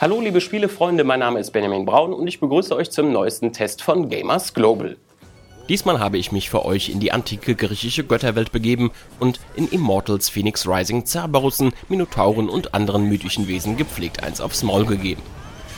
Hallo 0.00 0.18
liebe 0.22 0.40
Spielefreunde, 0.40 1.04
mein 1.04 1.20
Name 1.20 1.40
ist 1.40 1.50
Benjamin 1.50 1.84
Braun 1.84 2.14
und 2.14 2.26
ich 2.26 2.40
begrüße 2.40 2.74
euch 2.74 2.90
zum 2.90 3.12
neuesten 3.12 3.52
Test 3.52 3.82
von 3.82 4.08
Gamers 4.08 4.54
Global. 4.54 4.96
Diesmal 5.68 6.00
habe 6.00 6.16
ich 6.16 6.32
mich 6.32 6.48
für 6.48 6.64
euch 6.64 6.88
in 6.88 7.00
die 7.00 7.12
antike 7.12 7.54
griechische 7.54 8.02
Götterwelt 8.02 8.50
begeben 8.50 8.92
und 9.18 9.40
in 9.56 9.68
Immortals 9.68 10.30
Phoenix 10.30 10.66
Rising 10.66 11.04
Cerberussen, 11.04 11.72
Minotauren 11.90 12.48
und 12.48 12.72
anderen 12.72 13.10
mythischen 13.10 13.46
Wesen 13.46 13.76
gepflegt 13.76 14.22
eins 14.22 14.40
aufs 14.40 14.62
Maul 14.62 14.86
gegeben. 14.86 15.22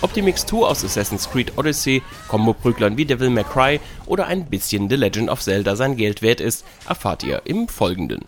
Ob 0.03 0.13
die 0.13 0.23
Mixtur 0.23 0.69
aus 0.69 0.85
Assassin's 0.85 1.31
Creed 1.31 1.57
Odyssey, 1.57 2.03
Combo-Prüglern 2.27 2.97
wie 2.97 3.05
Devil 3.05 3.31
May 3.31 3.45
Cry 3.45 3.79
oder 4.07 4.27
ein 4.27 4.47
bisschen 4.47 4.91
The 4.91 4.97
Legend 4.97 5.31
of 5.31 5.41
Zelda 5.41 5.77
sein 5.77 5.97
Geld 5.97 6.23
wert 6.23 6.41
ist, 6.41 6.65
erfahrt 6.89 7.23
ihr 7.23 7.43
im 7.45 7.69
Folgenden. 7.69 8.25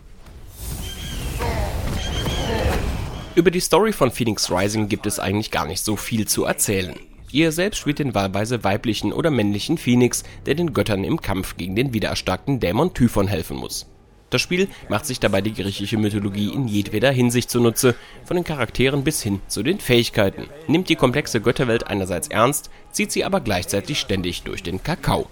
Über 3.35 3.51
die 3.51 3.59
Story 3.59 3.91
von 3.91 4.09
Phoenix 4.09 4.49
Rising 4.49 4.87
gibt 4.87 5.05
es 5.05 5.19
eigentlich 5.19 5.51
gar 5.51 5.67
nicht 5.67 5.83
so 5.83 5.97
viel 5.97 6.25
zu 6.25 6.45
erzählen. 6.45 6.95
Ihr 7.33 7.51
selbst 7.51 7.79
spielt 7.79 7.99
den 7.99 8.15
wahlweise 8.15 8.63
weiblichen 8.63 9.11
oder 9.11 9.29
männlichen 9.29 9.77
Phoenix, 9.77 10.23
der 10.45 10.55
den 10.55 10.71
Göttern 10.71 11.03
im 11.03 11.19
Kampf 11.19 11.57
gegen 11.57 11.75
den 11.75 11.93
wiedererstarkten 11.93 12.61
Dämon 12.61 12.93
Typhon 12.93 13.27
helfen 13.27 13.57
muss. 13.57 13.85
Das 14.29 14.41
Spiel 14.41 14.67
macht 14.89 15.05
sich 15.05 15.19
dabei 15.19 15.41
die 15.41 15.53
griechische 15.53 15.97
Mythologie 15.97 16.51
in 16.53 16.67
jedweder 16.67 17.11
Hinsicht 17.11 17.49
zunutze, 17.49 17.95
von 18.25 18.35
den 18.35 18.43
Charakteren 18.43 19.03
bis 19.03 19.21
hin 19.21 19.39
zu 19.47 19.61
den 19.61 19.79
Fähigkeiten, 19.79 20.47
nimmt 20.67 20.89
die 20.89 20.95
komplexe 20.95 21.41
Götterwelt 21.41 21.87
einerseits 21.87 22.27
ernst, 22.27 22.69
zieht 22.91 23.11
sie 23.11 23.23
aber 23.23 23.39
gleichzeitig 23.39 23.99
ständig 23.99 24.43
durch 24.43 24.63
den 24.63 24.81
Kakao. 24.81 25.27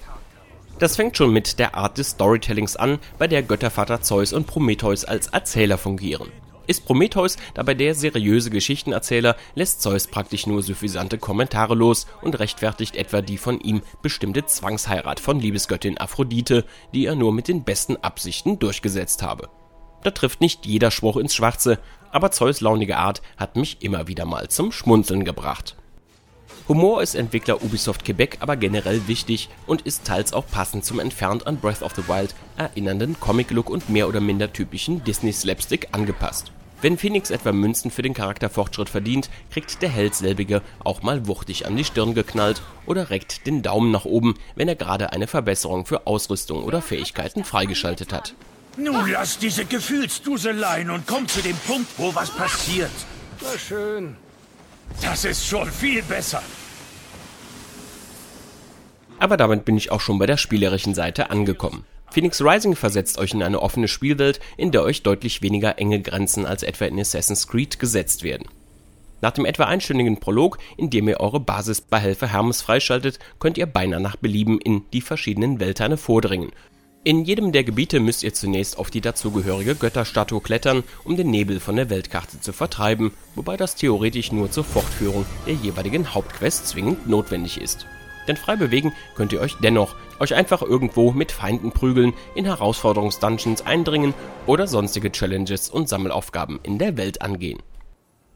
Das 0.79 0.95
fängt 0.95 1.17
schon 1.17 1.31
mit 1.31 1.59
der 1.59 1.75
Art 1.75 1.97
des 1.97 2.11
Storytellings 2.11 2.75
an, 2.75 2.99
bei 3.17 3.27
der 3.27 3.43
Göttervater 3.43 4.01
Zeus 4.01 4.33
und 4.33 4.47
Prometheus 4.47 5.05
als 5.05 5.27
Erzähler 5.27 5.77
fungieren. 5.77 6.31
Ist 6.65 6.85
Prometheus 6.85 7.37
dabei 7.53 7.73
der 7.73 7.93
seriöse 7.93 8.49
Geschichtenerzähler, 8.49 9.35
lässt 9.53 9.81
Zeus 9.81 10.07
praktisch 10.07 10.47
nur 10.47 10.63
suffisante 10.63 11.17
Kommentare 11.17 11.75
los 11.75 12.07
und 12.21 12.39
rechtfertigt 12.39 12.95
etwa 12.95 13.21
die 13.21 13.37
von 13.37 13.59
ihm 13.59 13.81
bestimmte 14.01 14.45
Zwangsheirat 14.45 15.19
von 15.19 15.39
Liebesgöttin 15.39 15.97
Aphrodite, 15.97 16.63
die 16.93 17.05
er 17.05 17.15
nur 17.15 17.33
mit 17.33 17.49
den 17.49 17.63
besten 17.63 17.97
Absichten 17.97 18.59
durchgesetzt 18.59 19.23
habe. 19.23 19.49
Da 20.03 20.11
trifft 20.11 20.39
nicht 20.39 20.65
jeder 20.65 20.91
Spruch 20.91 21.17
ins 21.17 21.35
Schwarze, 21.35 21.79
aber 22.11 22.31
Zeus 22.31 22.61
launige 22.61 22.97
Art 22.97 23.21
hat 23.37 23.57
mich 23.57 23.81
immer 23.81 24.07
wieder 24.07 24.25
mal 24.25 24.47
zum 24.47 24.71
Schmunzeln 24.71 25.25
gebracht. 25.25 25.75
Humor 26.69 27.03
ist 27.03 27.15
Entwickler 27.15 27.61
Ubisoft 27.61 28.05
Quebec 28.05 28.37
aber 28.39 28.55
generell 28.55 29.05
wichtig 29.07 29.49
und 29.67 29.81
ist 29.81 30.05
teils 30.05 30.31
auch 30.31 30.45
passend 30.49 30.85
zum 30.85 31.01
entfernt 31.01 31.45
an 31.45 31.57
Breath 31.57 31.81
of 31.81 31.93
the 31.93 32.07
Wild 32.07 32.33
erinnernden 32.55 33.19
Comic-Look 33.19 33.69
und 33.69 33.89
mehr 33.89 34.07
oder 34.07 34.21
minder 34.21 34.53
typischen 34.53 35.03
Disney-Slapstick 35.03 35.89
angepasst. 35.91 36.53
Wenn 36.81 36.97
Phoenix 36.97 37.31
etwa 37.31 37.51
Münzen 37.51 37.91
für 37.91 38.01
den 38.01 38.13
Charakterfortschritt 38.13 38.89
verdient, 38.89 39.29
kriegt 39.51 39.81
der 39.81 39.89
Held 39.89 40.15
selbige 40.15 40.61
auch 40.85 41.01
mal 41.01 41.27
wuchtig 41.27 41.65
an 41.65 41.75
die 41.75 41.83
Stirn 41.83 42.13
geknallt 42.13 42.61
oder 42.85 43.09
reckt 43.09 43.45
den 43.45 43.61
Daumen 43.61 43.91
nach 43.91 44.05
oben, 44.05 44.35
wenn 44.55 44.69
er 44.69 44.75
gerade 44.75 45.11
eine 45.11 45.27
Verbesserung 45.27 45.85
für 45.85 46.07
Ausrüstung 46.07 46.63
oder 46.63 46.81
Fähigkeiten 46.81 47.43
freigeschaltet 47.43 48.13
hat. 48.13 48.35
Nun 48.77 49.11
lass 49.11 49.37
diese 49.37 49.65
Gefühlsduseleien 49.65 50.89
und 50.89 51.07
komm 51.07 51.27
zu 51.27 51.41
dem 51.41 51.57
Punkt, 51.67 51.89
wo 51.97 52.15
was 52.15 52.31
passiert. 52.31 52.91
Na 53.41 53.57
schön. 53.57 54.15
Das 55.01 55.25
ist 55.25 55.45
schon 55.45 55.69
viel 55.69 56.01
besser. 56.03 56.41
Aber 59.19 59.37
damit 59.37 59.65
bin 59.65 59.77
ich 59.77 59.91
auch 59.91 60.01
schon 60.01 60.19
bei 60.19 60.25
der 60.25 60.37
spielerischen 60.37 60.93
Seite 60.93 61.29
angekommen. 61.29 61.85
Phoenix 62.11 62.41
Rising 62.41 62.75
versetzt 62.75 63.17
euch 63.17 63.33
in 63.33 63.41
eine 63.41 63.61
offene 63.61 63.87
Spielwelt, 63.87 64.39
in 64.57 64.71
der 64.71 64.83
euch 64.83 65.01
deutlich 65.01 65.41
weniger 65.41 65.79
enge 65.79 66.01
Grenzen 66.01 66.45
als 66.45 66.61
etwa 66.61 66.85
in 66.85 66.99
Assassin's 66.99 67.47
Creed 67.47 67.79
gesetzt 67.79 68.23
werden. 68.23 68.47
Nach 69.21 69.31
dem 69.31 69.45
etwa 69.45 69.63
einstündigen 69.63 70.19
Prolog, 70.19 70.57
in 70.75 70.89
dem 70.89 71.07
ihr 71.07 71.21
eure 71.21 71.39
Basis 71.39 71.79
bei 71.79 71.97
Helfer 71.99 72.27
Hermes 72.27 72.61
freischaltet, 72.61 73.19
könnt 73.39 73.57
ihr 73.57 73.65
beinahe 73.65 74.01
nach 74.01 74.17
Belieben 74.17 74.59
in 74.59 74.83
die 74.91 74.99
verschiedenen 75.01 75.61
Weltteile 75.61 75.95
vordringen. 75.95 76.51
In 77.05 77.25
jedem 77.25 77.51
der 77.51 77.65
Gebiete 77.65 77.99
müsst 77.99 78.23
ihr 78.23 78.33
zunächst 78.33 78.77
auf 78.77 78.89
die 78.89 79.01
dazugehörige 79.01 79.75
Götterstatue 79.75 80.39
klettern, 80.39 80.85
um 81.03 81.17
den 81.17 81.29
Nebel 81.29 81.59
von 81.59 81.75
der 81.75 81.89
Weltkarte 81.89 82.39
zu 82.39 82.53
vertreiben, 82.53 83.11
wobei 83.35 83.57
das 83.57 83.75
theoretisch 83.75 84.31
nur 84.31 84.49
zur 84.51 84.63
Fortführung 84.63 85.25
der 85.45 85.55
jeweiligen 85.55 86.13
Hauptquest 86.13 86.69
zwingend 86.69 87.09
notwendig 87.09 87.59
ist. 87.59 87.85
Denn 88.29 88.37
frei 88.37 88.55
bewegen 88.55 88.93
könnt 89.15 89.33
ihr 89.33 89.41
euch 89.41 89.55
dennoch, 89.61 89.95
euch 90.21 90.33
einfach 90.33 90.61
irgendwo 90.61 91.11
mit 91.11 91.33
Feinden 91.33 91.73
prügeln, 91.73 92.13
in 92.35 92.45
Herausforderungsdungeons 92.45 93.63
eindringen 93.63 94.13
oder 94.45 94.65
sonstige 94.65 95.11
Challenges 95.11 95.69
und 95.69 95.89
Sammelaufgaben 95.89 96.61
in 96.63 96.77
der 96.77 96.95
Welt 96.95 97.21
angehen. 97.21 97.59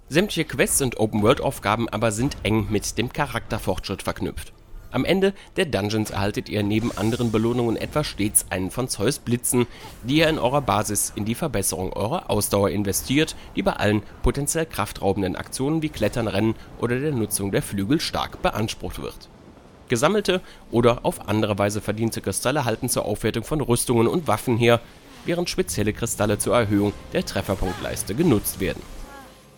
Sämtliche 0.10 0.44
Quests 0.44 0.82
und 0.82 1.00
Open-World-Aufgaben 1.00 1.88
aber 1.88 2.12
sind 2.12 2.36
eng 2.44 2.68
mit 2.70 2.98
dem 2.98 3.14
Charakterfortschritt 3.14 4.04
verknüpft. 4.04 4.52
Am 4.92 5.04
Ende 5.04 5.34
der 5.58 5.66
Dungeons 5.66 6.12
erhaltet 6.12 6.48
ihr 6.48 6.64
neben 6.64 6.98
anderen 6.98 7.32
Belohnungen 7.32 7.76
etwa 7.76 8.04
stets 8.04 8.46
einen 8.50 8.72
von 8.72 8.88
Zeus 8.88 9.20
Blitzen, 9.20 9.68
die 10.04 10.18
ihr 10.18 10.30
in 10.30 10.40
eurer 10.40 10.62
Basis 10.62 11.12
in 11.16 11.26
die 11.26 11.36
Verbesserung 11.36 11.92
eurer 11.92 12.30
Ausdauer 12.30 12.70
investiert, 12.70 13.36
die 13.56 13.64
bei 13.64 13.74
allen 13.74 14.02
potenziell 14.24 14.66
kraftraubenden 14.66 15.36
Aktionen 15.36 15.82
wie 15.82 15.90
Klettern, 15.90 16.28
Rennen 16.28 16.56
oder 16.80 17.00
der 17.00 17.12
Nutzung 17.12 17.52
der 17.52 17.62
Flügel 17.62 18.00
stark 18.00 18.42
beansprucht 18.42 19.02
wird. 19.02 19.30
Gesammelte 19.90 20.42
oder 20.72 21.00
auf 21.04 21.28
andere 21.28 21.58
Weise 21.58 21.82
verdiente 21.82 22.22
Kristalle 22.22 22.66
halten 22.66 22.90
zur 22.90 23.06
Aufwertung 23.06 23.44
von 23.44 23.62
Rüstungen 23.62 24.08
und 24.08 24.28
Waffen 24.28 24.58
her, 24.58 24.80
während 25.26 25.50
spezielle 25.50 25.94
Kristalle 25.94 26.38
zur 26.38 26.56
Erhöhung 26.56 26.94
der 27.14 27.26
Trefferpunktleiste 27.26 28.16
genutzt 28.16 28.60
werden 28.60 28.82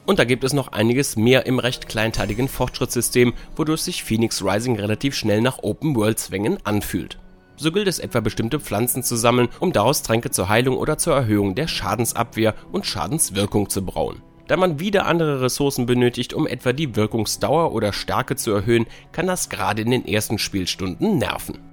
und 0.09 0.17
da 0.17 0.23
gibt 0.25 0.43
es 0.43 0.53
noch 0.53 0.69
einiges 0.69 1.17
mehr 1.17 1.45
im 1.45 1.59
recht 1.59 1.87
kleinteiligen 1.87 2.47
Fortschrittssystem, 2.47 3.31
wodurch 3.55 3.81
sich 3.81 4.03
Phoenix 4.03 4.43
Rising 4.43 4.75
relativ 4.75 5.13
schnell 5.13 5.39
nach 5.39 5.59
Open-World-Zwängen 5.61 6.57
anfühlt. 6.63 7.19
So 7.57 7.71
gilt 7.71 7.87
es 7.87 7.99
etwa 7.99 8.19
bestimmte 8.19 8.59
Pflanzen 8.59 9.03
zu 9.03 9.15
sammeln, 9.15 9.49
um 9.59 9.71
daraus 9.71 10.01
Tränke 10.01 10.31
zur 10.31 10.49
Heilung 10.49 10.77
oder 10.77 10.97
zur 10.97 11.13
Erhöhung 11.13 11.53
der 11.53 11.67
Schadensabwehr 11.67 12.55
und 12.71 12.87
Schadenswirkung 12.87 13.69
zu 13.69 13.85
brauen. 13.85 14.23
Da 14.47 14.57
man 14.57 14.79
wieder 14.79 15.05
andere 15.05 15.41
Ressourcen 15.41 15.85
benötigt, 15.85 16.33
um 16.33 16.47
etwa 16.47 16.73
die 16.73 16.95
Wirkungsdauer 16.95 17.71
oder 17.71 17.93
Stärke 17.93 18.35
zu 18.35 18.51
erhöhen, 18.51 18.87
kann 19.11 19.27
das 19.27 19.47
gerade 19.47 19.83
in 19.83 19.91
den 19.91 20.07
ersten 20.07 20.39
Spielstunden 20.39 21.19
nerven. 21.19 21.68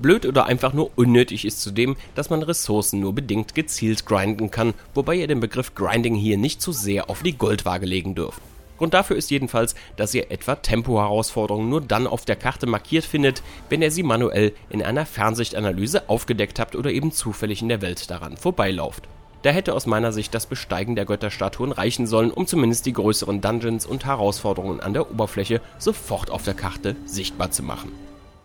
Blöd 0.00 0.24
oder 0.24 0.46
einfach 0.46 0.72
nur 0.72 0.90
unnötig 0.96 1.44
ist 1.44 1.60
zudem, 1.60 1.96
dass 2.14 2.30
man 2.30 2.42
Ressourcen 2.42 3.00
nur 3.00 3.14
bedingt 3.14 3.54
gezielt 3.54 4.06
grinden 4.06 4.50
kann, 4.50 4.74
wobei 4.94 5.16
ihr 5.16 5.26
den 5.26 5.40
Begriff 5.40 5.74
Grinding 5.74 6.14
hier 6.14 6.38
nicht 6.38 6.62
zu 6.62 6.72
sehr 6.72 7.10
auf 7.10 7.22
die 7.22 7.36
Goldwaage 7.36 7.86
legen 7.86 8.14
dürft. 8.14 8.40
Grund 8.78 8.94
dafür 8.94 9.16
ist 9.16 9.30
jedenfalls, 9.30 9.74
dass 9.96 10.14
ihr 10.14 10.30
etwa 10.30 10.54
Tempo-Herausforderungen 10.54 11.68
nur 11.68 11.82
dann 11.82 12.06
auf 12.06 12.24
der 12.24 12.36
Karte 12.36 12.66
markiert 12.66 13.04
findet, 13.04 13.42
wenn 13.68 13.82
ihr 13.82 13.90
sie 13.90 14.02
manuell 14.02 14.54
in 14.70 14.82
einer 14.82 15.04
Fernsichtanalyse 15.04 16.08
aufgedeckt 16.08 16.58
habt 16.58 16.74
oder 16.74 16.90
eben 16.90 17.12
zufällig 17.12 17.60
in 17.60 17.68
der 17.68 17.82
Welt 17.82 18.10
daran 18.10 18.38
vorbeilauft. 18.38 19.06
Da 19.42 19.50
hätte 19.50 19.74
aus 19.74 19.84
meiner 19.84 20.12
Sicht 20.12 20.34
das 20.34 20.46
Besteigen 20.46 20.96
der 20.96 21.04
Götterstatuen 21.04 21.72
reichen 21.72 22.06
sollen, 22.06 22.30
um 22.30 22.46
zumindest 22.46 22.86
die 22.86 22.94
größeren 22.94 23.42
Dungeons 23.42 23.84
und 23.84 24.06
Herausforderungen 24.06 24.80
an 24.80 24.94
der 24.94 25.10
Oberfläche 25.10 25.60
sofort 25.78 26.30
auf 26.30 26.44
der 26.44 26.54
Karte 26.54 26.96
sichtbar 27.04 27.50
zu 27.50 27.62
machen. 27.62 27.92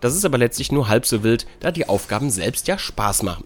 Das 0.05 0.15
ist 0.15 0.23
aber 0.23 0.37
letztlich 0.37 0.71
nur 0.71 0.87
halb 0.87 1.07
so 1.07 1.23
wild, 1.23 1.47
da 1.61 1.71
die 1.71 1.89
Aufgaben 1.89 2.29
selbst 2.29 2.67
ja 2.67 2.77
Spaß 2.77 3.23
machen. 3.23 3.45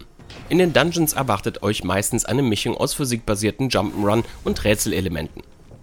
In 0.50 0.58
den 0.58 0.74
Dungeons 0.74 1.14
erwartet 1.14 1.64
euch 1.64 1.86
meistens 1.86 2.26
eine 2.26 2.42
Mischung 2.42 2.76
aus 2.76 2.94
physikbasierten 2.94 3.70
Jump'n'Run 3.70 4.26
und 4.44 4.66
Rätselelementen. 4.66 5.42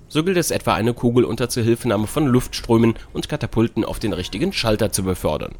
So 0.09 0.23
gilt 0.23 0.37
es 0.37 0.51
etwa 0.51 0.75
eine 0.75 0.93
Kugel 0.93 1.25
unter 1.25 1.49
Zuhilfenahme 1.49 2.07
von 2.07 2.27
Luftströmen 2.27 2.93
und 3.15 3.27
Katapulten 3.27 3.87
auf 3.87 4.01
den 4.01 4.13
richtigen 4.13 4.53
Schalter 4.53 4.93
zu 4.93 5.03
befördern. 5.03 5.55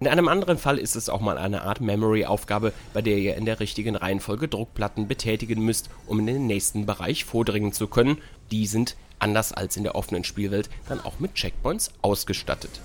In 0.00 0.08
einem 0.08 0.28
anderen 0.28 0.56
Fall 0.56 0.78
ist 0.78 0.96
es 0.96 1.10
auch 1.10 1.20
mal 1.20 1.36
eine 1.36 1.60
Art 1.60 1.82
Memory-Aufgabe, 1.82 2.72
bei 2.94 3.02
der 3.02 3.18
ihr 3.18 3.36
in 3.36 3.44
der 3.44 3.60
richtigen 3.60 3.94
Reihenfolge 3.94 4.48
Druckplatten 4.48 5.06
betätigen 5.06 5.62
müsst, 5.62 5.90
um 6.06 6.18
in 6.20 6.26
den 6.26 6.46
nächsten 6.46 6.86
Bereich 6.86 7.26
vordringen 7.26 7.74
zu 7.74 7.88
können. 7.88 8.16
Die 8.50 8.66
sind, 8.66 8.96
anders 9.18 9.52
als 9.52 9.76
in 9.76 9.82
der 9.82 9.94
offenen 9.94 10.24
Spielwelt, 10.24 10.70
dann 10.88 11.00
auch 11.00 11.20
mit 11.20 11.34
Checkpoints 11.34 11.90
ausgestattet. 12.00 12.80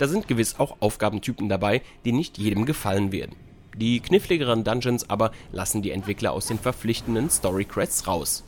Da 0.00 0.08
sind 0.08 0.26
gewiss 0.26 0.58
auch 0.58 0.78
Aufgabentypen 0.80 1.50
dabei, 1.50 1.82
die 2.06 2.12
nicht 2.12 2.38
jedem 2.38 2.64
gefallen 2.64 3.12
werden. 3.12 3.36
Die 3.76 4.00
kniffligeren 4.00 4.64
Dungeons 4.64 5.10
aber 5.10 5.30
lassen 5.52 5.82
die 5.82 5.90
Entwickler 5.90 6.32
aus 6.32 6.46
den 6.46 6.58
verpflichtenden 6.58 7.28
Storycrests 7.28 8.06
raus. 8.06 8.42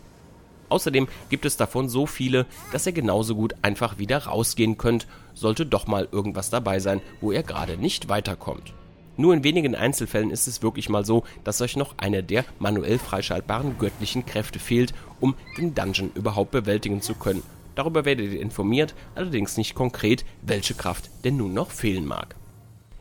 Außerdem 0.70 1.08
gibt 1.28 1.44
es 1.44 1.58
davon 1.58 1.90
so 1.90 2.06
viele, 2.06 2.46
dass 2.72 2.86
ihr 2.86 2.92
genauso 2.92 3.34
gut 3.34 3.54
einfach 3.60 3.98
wieder 3.98 4.24
rausgehen 4.24 4.78
könnt, 4.78 5.06
sollte 5.34 5.66
doch 5.66 5.86
mal 5.86 6.08
irgendwas 6.10 6.48
dabei 6.48 6.78
sein, 6.78 7.02
wo 7.20 7.32
ihr 7.32 7.42
gerade 7.42 7.76
nicht 7.76 8.08
weiterkommt. 8.08 8.72
Nur 9.18 9.34
in 9.34 9.44
wenigen 9.44 9.74
Einzelfällen 9.74 10.30
ist 10.30 10.48
es 10.48 10.62
wirklich 10.62 10.88
mal 10.88 11.04
so, 11.04 11.22
dass 11.44 11.60
euch 11.60 11.76
noch 11.76 11.98
eine 11.98 12.22
der 12.22 12.46
manuell 12.60 12.98
freischaltbaren 12.98 13.76
göttlichen 13.76 14.24
Kräfte 14.24 14.58
fehlt, 14.58 14.94
um 15.20 15.34
den 15.58 15.74
Dungeon 15.74 16.12
überhaupt 16.14 16.50
bewältigen 16.50 17.02
zu 17.02 17.14
können 17.14 17.42
Darüber 17.74 18.04
werdet 18.04 18.32
ihr 18.32 18.40
informiert, 18.40 18.94
allerdings 19.14 19.56
nicht 19.56 19.74
konkret, 19.74 20.24
welche 20.42 20.74
Kraft 20.74 21.10
denn 21.24 21.36
nun 21.36 21.54
noch 21.54 21.70
fehlen 21.70 22.06
mag. 22.06 22.36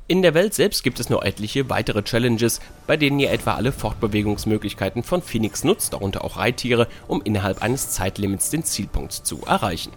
In 0.07 0.21
der 0.21 0.33
Welt 0.33 0.53
selbst 0.53 0.83
gibt 0.83 0.99
es 0.99 1.09
noch 1.09 1.23
etliche 1.23 1.69
weitere 1.69 2.03
Challenges, 2.03 2.59
bei 2.85 2.97
denen 2.97 3.19
ihr 3.19 3.31
etwa 3.31 3.53
alle 3.53 3.71
Fortbewegungsmöglichkeiten 3.71 5.03
von 5.03 5.21
Phoenix 5.21 5.63
nutzt, 5.63 5.93
darunter 5.93 6.25
auch 6.25 6.35
Reittiere, 6.35 6.87
um 7.07 7.21
innerhalb 7.21 7.61
eines 7.61 7.91
Zeitlimits 7.91 8.49
den 8.49 8.65
Zielpunkt 8.65 9.13
zu 9.13 9.41
erreichen. 9.45 9.93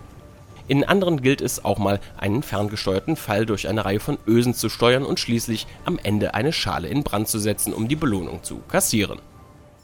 In 0.67 0.85
anderen 0.85 1.21
gilt 1.21 1.41
es 1.41 1.65
auch 1.65 1.79
mal, 1.79 2.01
einen 2.17 2.43
ferngesteuerten 2.43 3.17
Pfeil 3.17 3.45
durch 3.45 3.69
eine 3.69 3.85
Reihe 3.85 4.01
von 4.01 4.17
Ösen 4.27 4.55
zu 4.55 4.69
steuern 4.69 5.05
und 5.05 5.21
schließlich 5.21 5.67
am 5.85 5.99
Ende 6.03 6.35
eine 6.35 6.53
Schale 6.53 6.89
in 6.89 7.03
Brand 7.03 7.29
zu 7.29 7.39
setzen, 7.39 7.75
um 7.75 7.89
die 7.89 7.97
Belohnung 7.97 8.43
zu 8.43 8.61
kassieren. 8.69 9.19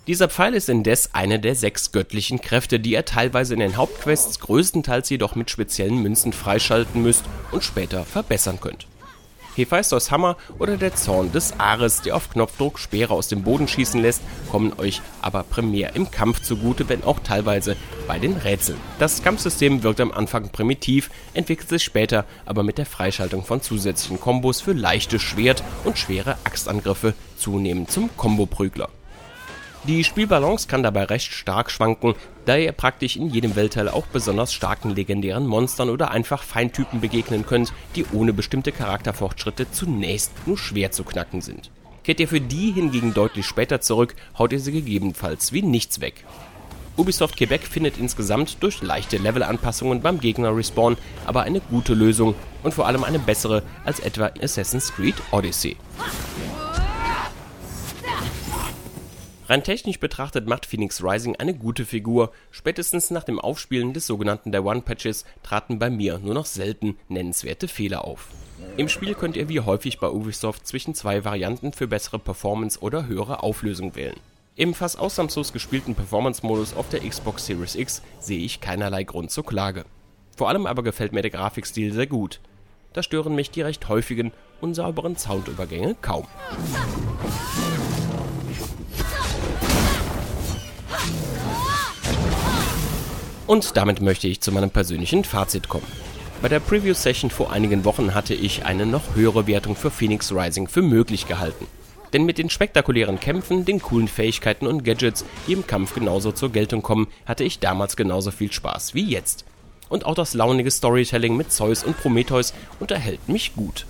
Dieser 0.07 0.29
Pfeil 0.29 0.55
ist 0.55 0.69
indes 0.71 1.15
eine 1.15 1.39
der 1.39 1.55
sechs 1.55 1.93
göttlichen 1.93 2.41
Kräfte, 2.41 2.81
die 2.81 2.93
ihr 2.93 3.05
teilweise 3.05 3.53
in 3.55 3.61
den 3.61 3.77
Hauptquests, 3.77 4.41
größtenteils 4.41 5.11
jedoch 5.11 5.35
mit 5.35 5.51
speziellen 5.51 6.03
Münzen 6.03 6.33
freischalten 6.33 7.03
müsst 7.03 7.25
und 7.53 7.63
später 7.63 8.05
verbessern 8.05 8.61
könnt. 8.61 8.87
Hephaistos 9.57 10.11
Hammer 10.11 10.37
oder 10.59 10.79
der 10.79 10.95
Zorn 10.95 11.33
des 11.33 11.59
Ares, 11.59 12.01
der 12.01 12.17
auf 12.17 12.31
Knopfdruck 12.31 12.79
Speere 12.79 13.13
aus 13.13 13.29
dem 13.29 13.43
Boden 13.43 13.69
schießen 13.69 14.01
lässt, 14.01 14.23
kommen 14.51 14.73
euch 14.79 15.03
aber 15.21 15.43
primär 15.43 15.95
im 15.97 16.11
Kampf 16.11 16.41
zugute, 16.41 16.89
wenn 16.89 17.05
auch 17.05 17.21
teilweise 17.21 17.77
bei 18.07 18.19
den 18.19 18.37
Rätseln. 18.39 18.79
Das 18.99 19.23
Kampfsystem 19.23 19.83
wirkt 19.83 20.01
am 20.01 20.13
Anfang 20.13 20.49
primitiv, 20.49 21.11
entwickelt 21.35 21.69
sich 21.69 21.83
später 21.83 22.25
aber 22.47 22.63
mit 22.63 22.79
der 22.79 22.87
Freischaltung 22.87 23.45
von 23.45 23.61
zusätzlichen 23.61 24.21
Kombos 24.21 24.63
für 24.63 24.73
leichte 24.73 25.19
Schwert- 25.19 25.65
und 25.85 25.99
schwere 25.99 26.39
Axtangriffe 26.45 27.13
zunehmend 27.37 27.91
zum 27.91 28.09
Komboprügler. 28.17 28.89
Die 29.85 30.05
Spielbalance 30.05 30.69
kann 30.69 30.83
dabei 30.83 31.05
recht 31.05 31.33
stark 31.33 31.71
schwanken, 31.71 32.15
da 32.45 32.55
ihr 32.55 32.73
praktisch 32.73 33.17
in 33.17 33.31
jedem 33.31 33.57
Weltteil 33.57 33.89
auch 33.89 34.05
besonders 34.07 34.53
starken 34.53 34.95
legendären 34.95 35.47
Monstern 35.47 35.89
oder 35.89 36.11
einfach 36.11 36.43
Feindtypen 36.43 37.01
begegnen 37.01 37.47
könnt, 37.47 37.73
die 37.97 38.05
ohne 38.13 38.35
bestimmte 38.35 38.73
Charakterfortschritte 38.73 39.71
zunächst 39.71 40.33
nur 40.47 40.59
schwer 40.59 40.91
zu 40.91 41.03
knacken 41.03 41.41
sind. 41.41 41.71
Kehrt 42.05 42.21
ihr 42.21 42.29
für 42.29 42.43
die 42.43 42.73
hingegen 42.73 43.15
deutlich 43.15 43.47
später 43.47 43.81
zurück, 43.81 44.15
haut 44.39 44.53
ihr 44.53 44.61
sie 44.61 44.73
gegebenenfalls 44.73 45.55
wie 45.55 45.63
nichts 45.63 46.03
weg. 46.03 46.25
Ubisoft 46.99 47.39
Quebec 47.39 47.63
findet 47.63 47.97
insgesamt 47.97 48.63
durch 48.63 48.83
leichte 48.83 49.17
Levelanpassungen 49.17 50.03
beim 50.03 50.21
Gegner-Respawn 50.21 50.99
aber 51.25 51.43
eine 51.43 51.61
gute 51.61 51.95
Lösung 51.95 52.35
und 52.63 52.75
vor 52.75 52.87
allem 52.87 53.05
eine 53.05 53.19
bessere 53.19 53.63
als 53.87 54.01
etwa 54.01 54.31
Assassin's 54.43 54.93
Creed 54.93 55.15
Odyssey. 55.31 55.77
Rein 59.51 59.65
technisch 59.65 59.99
betrachtet 59.99 60.47
macht 60.47 60.65
Phoenix 60.65 61.03
Rising 61.03 61.35
eine 61.35 61.55
gute 61.55 61.85
Figur, 61.85 62.31
spätestens 62.53 63.11
nach 63.11 63.25
dem 63.25 63.41
Aufspielen 63.41 63.93
des 63.93 64.07
sogenannten 64.07 64.53
Day 64.53 64.61
One 64.61 64.83
Patches 64.83 65.25
traten 65.43 65.81
bei 65.81 65.91
mir 65.91 66.21
nur 66.21 66.35
noch 66.35 66.47
selten 66.47 66.97
nennenswerte 67.09 67.67
Fehler 67.67 68.05
auf. 68.05 68.29
Im 68.77 68.89
Spiel 68.89 69.17
könnt 69.17 69.37
ihr 69.37 69.49
wie 69.49 69.59
häufig 69.59 69.99
bei 69.99 70.09
Ubisoft 70.09 70.69
zwischen 70.69 70.95
zwei 70.95 71.25
Varianten 71.25 71.73
für 71.73 71.89
bessere 71.89 72.21
Performance 72.21 72.79
oder 72.79 73.09
höhere 73.09 73.43
Auflösung 73.43 73.97
wählen. 73.97 74.15
Im 74.55 74.73
fast 74.73 75.01
ausnahmslos 75.01 75.53
gespielten 75.53 75.97
Performance-Modus 75.97 76.75
auf 76.75 76.89
der 76.89 77.01
Xbox 77.01 77.47
Series 77.47 77.75
X 77.75 78.03
sehe 78.21 78.39
ich 78.39 78.61
keinerlei 78.61 79.03
Grund 79.03 79.33
zur 79.33 79.45
Klage. 79.45 79.85
Vor 80.37 80.49
allem 80.49 80.67
aber 80.67 80.85
gefällt 80.85 81.13
mir 81.13 81.23
der 81.23 81.33
Grafikstil 81.33 81.93
sehr 81.93 82.07
gut. 82.07 82.39
Da 82.93 83.03
stören 83.03 83.35
mich 83.35 83.51
die 83.51 83.63
recht 83.63 83.89
häufigen, 83.89 84.31
unsauberen 84.61 85.17
Soundübergänge 85.17 85.97
kaum. 86.01 86.29
Und 93.51 93.77
damit 93.77 94.01
möchte 94.01 94.29
ich 94.29 94.41
zu 94.41 94.53
meinem 94.53 94.71
persönlichen 94.71 95.25
Fazit 95.25 95.69
kommen. 95.69 95.89
Bei 96.41 96.49
der 96.49 96.61
Preview-Session 96.61 97.31
vor 97.31 97.51
einigen 97.51 97.85
Wochen 97.85 98.15
hatte 98.15 98.33
ich 98.33 98.65
eine 98.65 98.87
noch 98.87 99.17
höhere 99.17 99.49
Wertung 99.49 99.75
für 99.75 99.91
Phoenix 99.91 100.31
Rising 100.31 100.69
für 100.69 100.83
möglich 100.83 101.27
gehalten. 101.27 101.67
Denn 102.13 102.25
mit 102.25 102.39
den 102.39 102.49
spektakulären 102.49 103.19
Kämpfen, 103.19 103.65
den 103.65 103.83
coolen 103.83 104.07
Fähigkeiten 104.07 104.69
und 104.69 104.85
Gadgets, 104.85 105.25
die 105.49 105.55
im 105.55 105.67
Kampf 105.67 105.97
genauso 105.97 106.31
zur 106.31 106.53
Geltung 106.53 106.83
kommen, 106.83 107.09
hatte 107.27 107.43
ich 107.43 107.59
damals 107.59 107.97
genauso 107.97 108.31
viel 108.31 108.53
Spaß 108.53 108.95
wie 108.95 109.11
jetzt. 109.11 109.45
Und 109.89 110.07
auch 110.07 110.15
das 110.15 110.35
launige 110.35 110.71
Storytelling 110.71 111.37
mit 111.37 111.51
Zeus 111.51 111.83
und 111.83 111.97
Prometheus 111.97 112.55
unterhält 112.79 113.29
mich 113.29 113.57
gut. 113.57 113.85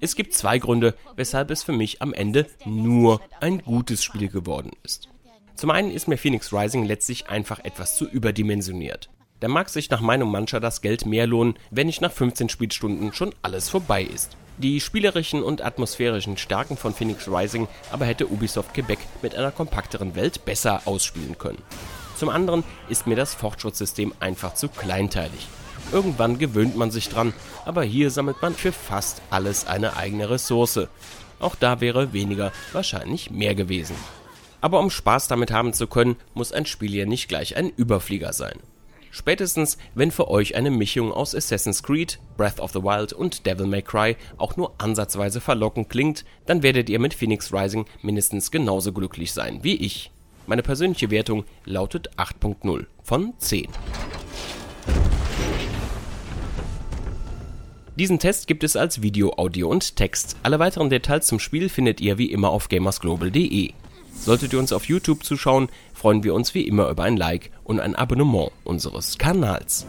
Es 0.00 0.14
gibt 0.14 0.34
zwei 0.34 0.58
Gründe, 0.58 0.94
weshalb 1.16 1.50
es 1.50 1.62
für 1.62 1.72
mich 1.72 2.02
am 2.02 2.12
Ende 2.12 2.44
nur 2.66 3.22
ein 3.40 3.60
gutes 3.60 4.04
Spiel 4.04 4.28
geworden 4.28 4.72
ist. 4.82 5.08
Zum 5.56 5.70
einen 5.70 5.90
ist 5.90 6.08
mir 6.08 6.18
Phoenix 6.18 6.52
Rising 6.52 6.84
letztlich 6.84 7.28
einfach 7.28 7.60
etwas 7.64 7.96
zu 7.96 8.06
überdimensioniert. 8.08 9.08
Da 9.40 9.48
mag 9.48 9.68
sich 9.68 9.88
nach 9.88 10.00
Meinung 10.00 10.30
mancher 10.30 10.58
das 10.58 10.80
Geld 10.80 11.06
mehr 11.06 11.26
lohnen, 11.26 11.54
wenn 11.70 11.86
nicht 11.86 12.00
nach 12.00 12.12
15 12.12 12.48
Spielstunden 12.48 13.12
schon 13.12 13.34
alles 13.42 13.68
vorbei 13.68 14.02
ist. 14.02 14.36
Die 14.58 14.80
spielerischen 14.80 15.42
und 15.42 15.64
atmosphärischen 15.64 16.36
Stärken 16.36 16.76
von 16.76 16.94
Phoenix 16.94 17.28
Rising 17.28 17.68
aber 17.90 18.04
hätte 18.04 18.30
Ubisoft 18.30 18.74
Quebec 18.74 18.98
mit 19.22 19.34
einer 19.34 19.50
kompakteren 19.50 20.14
Welt 20.14 20.44
besser 20.44 20.82
ausspielen 20.86 21.38
können. 21.38 21.62
Zum 22.16 22.28
anderen 22.28 22.64
ist 22.88 23.06
mir 23.06 23.16
das 23.16 23.34
Fortschrittssystem 23.34 24.12
einfach 24.20 24.54
zu 24.54 24.68
kleinteilig. 24.68 25.48
Irgendwann 25.92 26.38
gewöhnt 26.38 26.76
man 26.76 26.90
sich 26.90 27.08
dran, 27.08 27.32
aber 27.64 27.82
hier 27.82 28.10
sammelt 28.10 28.40
man 28.42 28.54
für 28.54 28.72
fast 28.72 29.22
alles 29.30 29.66
eine 29.66 29.96
eigene 29.96 30.30
Ressource. 30.30 30.88
Auch 31.40 31.56
da 31.56 31.80
wäre 31.80 32.12
weniger 32.12 32.52
wahrscheinlich 32.72 33.30
mehr 33.30 33.54
gewesen. 33.54 33.96
Aber 34.64 34.80
um 34.80 34.88
Spaß 34.88 35.28
damit 35.28 35.52
haben 35.52 35.74
zu 35.74 35.86
können, 35.86 36.16
muss 36.32 36.50
ein 36.50 36.64
Spiel 36.64 36.94
ja 36.94 37.04
nicht 37.04 37.28
gleich 37.28 37.54
ein 37.54 37.68
Überflieger 37.68 38.32
sein. 38.32 38.58
Spätestens, 39.10 39.76
wenn 39.94 40.10
für 40.10 40.30
euch 40.30 40.56
eine 40.56 40.70
Mischung 40.70 41.12
aus 41.12 41.34
Assassin's 41.34 41.82
Creed, 41.82 42.18
Breath 42.38 42.60
of 42.60 42.72
the 42.72 42.82
Wild 42.82 43.12
und 43.12 43.44
Devil 43.44 43.66
May 43.66 43.82
Cry 43.82 44.16
auch 44.38 44.56
nur 44.56 44.72
ansatzweise 44.78 45.42
verlockend 45.42 45.90
klingt, 45.90 46.24
dann 46.46 46.62
werdet 46.62 46.88
ihr 46.88 46.98
mit 46.98 47.12
Phoenix 47.12 47.52
Rising 47.52 47.84
mindestens 48.00 48.50
genauso 48.50 48.94
glücklich 48.94 49.34
sein 49.34 49.62
wie 49.62 49.76
ich. 49.76 50.10
Meine 50.46 50.62
persönliche 50.62 51.10
Wertung 51.10 51.44
lautet 51.66 52.16
8.0 52.16 52.86
von 53.02 53.34
10. 53.36 53.68
Diesen 57.96 58.18
Test 58.18 58.46
gibt 58.46 58.64
es 58.64 58.76
als 58.76 59.02
Video, 59.02 59.34
Audio 59.36 59.68
und 59.68 59.96
Text. 59.96 60.38
Alle 60.42 60.58
weiteren 60.58 60.88
Details 60.88 61.26
zum 61.26 61.38
Spiel 61.38 61.68
findet 61.68 62.00
ihr 62.00 62.16
wie 62.16 62.32
immer 62.32 62.48
auf 62.48 62.70
gamersglobal.de. 62.70 63.74
Solltet 64.18 64.52
ihr 64.52 64.58
uns 64.58 64.72
auf 64.72 64.86
YouTube 64.86 65.24
zuschauen, 65.24 65.68
freuen 65.92 66.24
wir 66.24 66.34
uns 66.34 66.54
wie 66.54 66.66
immer 66.66 66.88
über 66.88 67.04
ein 67.04 67.16
Like 67.16 67.50
und 67.64 67.80
ein 67.80 67.94
Abonnement 67.94 68.50
unseres 68.64 69.18
Kanals. 69.18 69.86